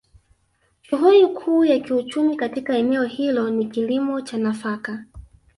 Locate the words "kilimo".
3.65-4.21